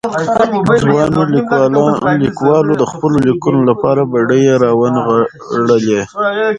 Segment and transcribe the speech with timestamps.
[0.83, 6.01] ځوانو ليکوالو د خپلو ليکنو لپاره بډې را ونغاړلې.